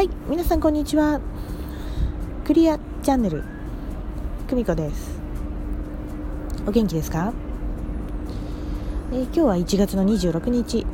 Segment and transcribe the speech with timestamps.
[0.00, 1.20] はい皆さんこんにちは。
[2.46, 3.44] クリアチャンネル
[4.48, 5.20] 久美子です。
[6.66, 7.34] お元気ですか、
[9.12, 10.86] えー、今日は1月の26日。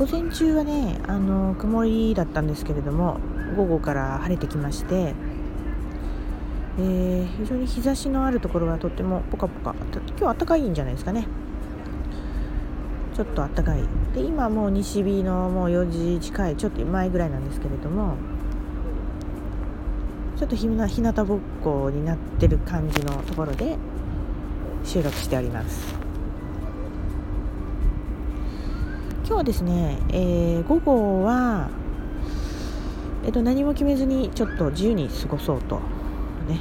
[0.00, 3.20] 午前中はねあの曇りだったんですけれども
[3.56, 5.14] 午後から晴れてきまして
[6.76, 9.76] えー、非常に日差しのあるところはとってもポカポカ。
[10.18, 11.28] 今日暖かいんじゃないですかね。
[13.14, 18.14] ちょっと暖かいで今もう西日のもう4時近いちょっと前ぐらいなんですけれども
[20.36, 23.76] ちょっとひな日向ぼっこになってる感じのところで
[24.84, 26.10] 収録しております。
[29.30, 31.68] 今日はですね、えー、午後は、
[33.24, 35.76] えっと、何も決めずにちょっと自由に過ごそうと
[36.48, 36.58] ね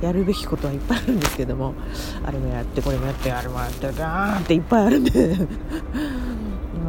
[0.00, 1.74] やるべきことはいっぱいあるんですけども
[2.24, 5.36] あれもやってこれもやってあれもやってガーンっていっぱいあるんで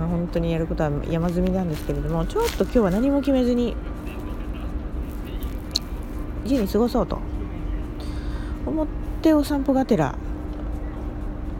[0.01, 3.75] まあ本当にやることは山積みなんですけれどもちょっと今日は何も決めずに
[6.43, 7.19] 自由に過ごそうと
[8.65, 8.87] 思っ
[9.21, 10.15] てお散歩がてら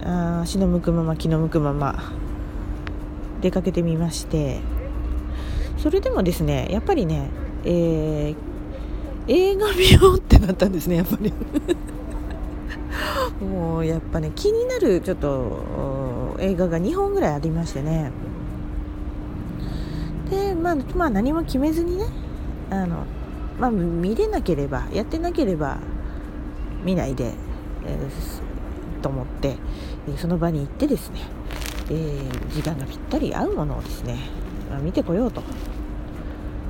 [0.04, 2.12] あ足の向くまま気の向くまま
[3.42, 4.60] 出かけてみまして
[5.78, 7.30] それでもですねやっぱりね、
[7.64, 8.36] えー
[9.28, 11.32] 映画見ようってなったんですねやっぱり。
[13.40, 15.30] もうやっぱね気になるちょっと
[16.42, 18.12] 映画が2本ぐらいありましてね。
[20.30, 22.06] でまあ、まあ、何も決めずにね
[22.70, 23.06] あの、
[23.60, 25.78] まあ、見れなければやってなければ
[26.84, 27.34] 見ないで、
[27.86, 29.58] えー、と思って
[30.18, 31.20] その場に行ってですね、
[31.90, 34.18] えー、時間がぴったり合うものをですね、
[34.70, 35.42] まあ、見てこようと。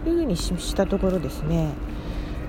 [0.06, 1.74] いうふうにしたところですね。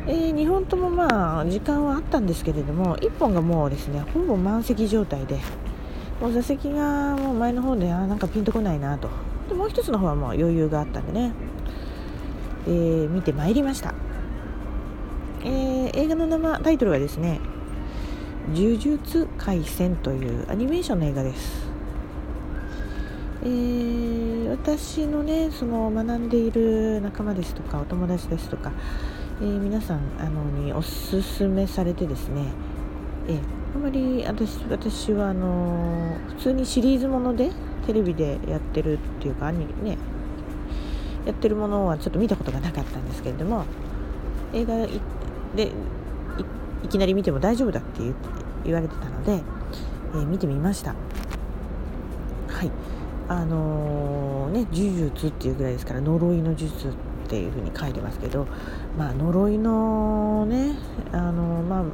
[0.06, 5.38] えー、2本ともまあ時間はあったんですけれども1本がもうですねほぼ満席状態で
[6.22, 9.10] もう座席がもう前の方であなんかピンとこないなと。
[9.48, 11.32] でもう一つの方はもう余裕があったんでね、
[12.68, 13.92] え、見てまいりました、
[15.42, 17.40] えー、映画の名タイトルはですね
[18.54, 21.72] 「呪術廻戦」というアニメーションの映画です。
[23.42, 28.70] えー、私のねその学んでいる仲間ですとかお友達ですとか
[29.42, 32.44] え、皆さんあのにおすすめされてですね、
[33.26, 37.50] えー、まり私私はあの普通にシリーズもので
[37.86, 39.66] テレビでやってるっていうかね
[41.26, 43.64] やってるものはちょっと見たことがなかったんですけれども
[44.52, 44.86] 映画
[45.54, 45.72] で
[46.84, 48.02] いきなり見ても大丈夫だって
[48.64, 49.42] 言われてたので、
[50.14, 50.94] えー、見てみました。
[52.48, 52.70] はい。
[53.28, 56.92] あのー、ね呪術っていうぐらいですから呪いの術っ
[57.28, 58.46] ていうふうに書いてますけど、
[58.98, 60.76] まあ、呪いのね
[61.12, 61.84] あの、まあ、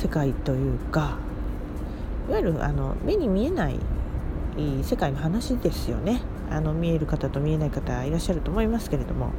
[0.00, 1.18] 世界というか
[2.28, 3.80] いわゆるあの目に見えない
[4.82, 6.20] 世界の話ですよね。
[6.50, 9.32] あの見える方と見えない方いらっしゃると思いますけれども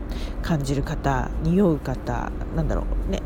[0.43, 3.21] 感じる方匂う方なんだろうね。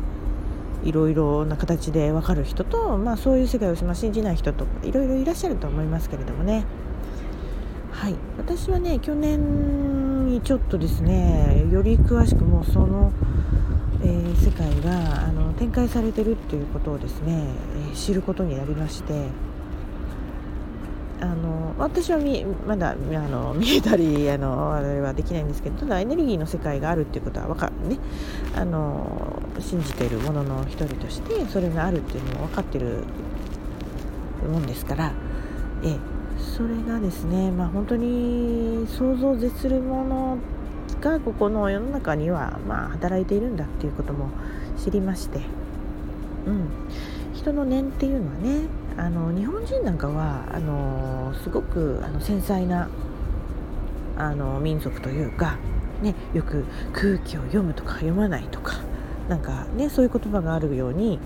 [0.84, 6.64] いろいろな形で分かる人と、まあ、そういう世界を信じない人といろいろいらっしゃると思いますけれどもね。
[7.90, 8.14] はい。
[8.38, 9.93] 私はね去年
[10.34, 13.12] にちょっとですねより詳しくもその、
[14.02, 17.46] えー、世界があの展開されてるっていうことをですね、
[17.92, 19.28] え、知ることになりまして
[21.20, 22.18] あの私は
[22.66, 22.94] まだあ
[23.28, 27.98] の 見えたりあのあれはできないんですけどただエネルギーの世界があるっていうことは分かね。
[28.56, 33.04] あの信じているものの一人としてそれがあるっていうのも分かってる
[34.52, 35.12] もんですから
[35.84, 36.13] え。
[36.38, 40.38] それがですね、まあ、本当に想像を絶するもの
[41.00, 44.28] がここの世の中にはまあ働いているんだっていうことも
[44.82, 45.40] 知りまして、
[46.46, 46.68] うん、
[47.34, 52.88] 人の念っていうのはねあの日本人なんかはあのすごくあの繊細な
[54.16, 55.58] あの民族というか、
[56.00, 58.74] ね、よく空気を読むとか読まないとか
[59.28, 61.18] なんかねそういう言葉があるように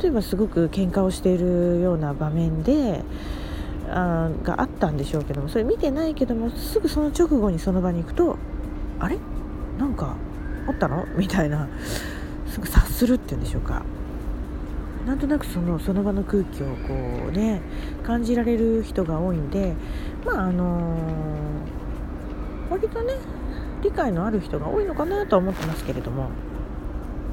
[0.00, 3.02] 例えばすごく喧嘩をしているような場面で
[3.88, 8.36] あがあったんでしょうけどもそれ見てないけどもすぐその直後にその場に行くと
[8.98, 9.18] あれ？
[9.78, 10.16] なんか
[10.66, 11.06] あったの？
[11.16, 11.68] みたいな
[12.48, 13.82] すぐ察するっていうんでしょうか。
[15.06, 16.72] なんとなくそのその場の空気をこ
[17.28, 17.62] うね
[18.02, 19.74] 感じられる人が多いんで
[20.24, 23.14] まああのー、割とね
[23.82, 26.30] 理解のある人が多いのかなとは思ってますけれども。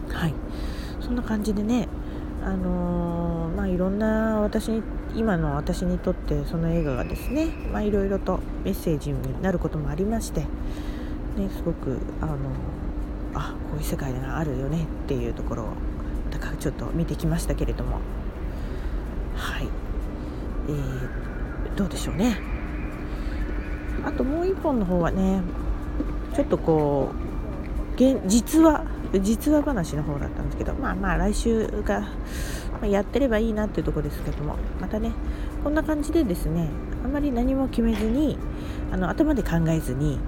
[0.10, 0.34] はい。
[1.02, 1.88] そんな感じでね
[2.44, 4.84] あのー、まあいろんな私に
[5.16, 7.48] 今の私にとってその映画がですね
[7.84, 10.48] いろいろとメッセージになることもありまして、ね、
[11.56, 12.38] すごくあの
[13.36, 15.68] あこういう世界があるよねっていうところを
[16.32, 18.00] だからちょっと見てきましたけれども。
[19.36, 19.68] はい、
[20.68, 22.38] えー、どうでしょうね。
[24.06, 25.42] あともう一本の方はね
[26.36, 28.86] ちょっとこう現実は
[29.22, 32.08] 実話話の方だったんですけどまあまあ来週が
[32.82, 34.56] まやってればいいなっていうところですけども。
[34.80, 35.12] またね
[35.64, 36.68] こんな感じでですね
[37.06, 38.38] あんまり何も決めずに
[38.92, 40.20] あの頭で考えずに、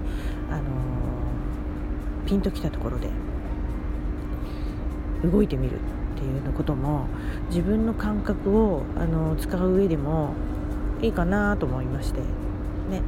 [0.50, 3.08] あのー、ピンときたところで
[5.24, 5.78] 動いてみるっ
[6.18, 7.06] ていうのことも
[7.50, 10.34] 自分の感覚を、あのー、使う上でも
[11.02, 12.20] いいかなと思いまして。
[12.20, 13.02] ね。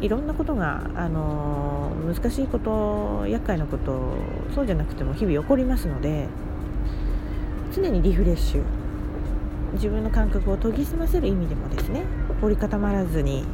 [0.00, 4.14] いろんなことが、あのー、難しいこと厄介なこと
[4.54, 6.28] そうじゃなくても日々起こりますので
[7.74, 8.62] 常にリフレッシュ。
[9.74, 12.02] 自分の感覚を研ぎ澄ませる意味でもですね。
[12.40, 13.44] 凝り固まらずに、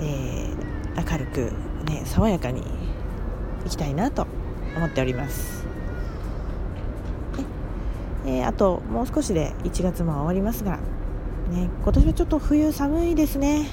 [0.00, 1.52] えー、明るく、
[1.90, 2.62] ね、爽やかに
[3.66, 4.26] いきたいなと
[4.76, 5.66] 思っております。
[8.26, 10.78] えー、あともう少しで1月も終わりますが、
[11.50, 13.66] ね、今年はちょっと冬寒いですね。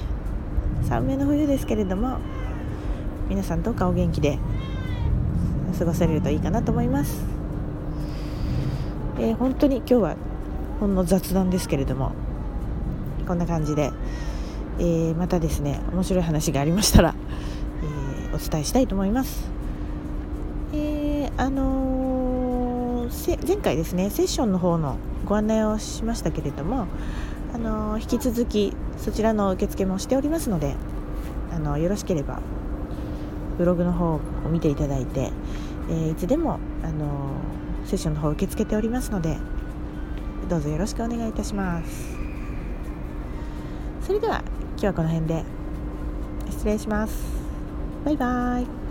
[0.88, 2.18] 寒めの冬ですけれども
[3.28, 4.38] 皆さんどうかお元気で
[5.78, 7.24] 過ごせるといいかなと思います、
[9.18, 10.16] えー、本当に今日は
[10.78, 12.12] ほんの雑談ですけれども
[13.26, 13.90] こんな感じで、
[14.78, 17.14] えー、またですね面白い話がありましたら、
[17.82, 19.50] えー、お伝えしたいと思います。
[20.72, 26.86] え、あのー、前回ですねセッションの方のご案内をしましたけれども、
[27.54, 30.74] あの引き続きそちらの受付もしておりますので、
[31.52, 32.40] あのよろしければ
[33.56, 34.20] ブログの方を
[34.50, 35.32] 見ていただいて、
[35.90, 37.30] えいつでも、あの
[37.86, 39.38] セッションの方受け付けておりますので
[40.48, 42.16] どうぞよろしくお願いいたします。
[44.02, 44.42] それでは
[44.72, 45.44] 今日はこの辺で
[46.50, 47.24] 失礼します。
[48.04, 48.85] バイバイ。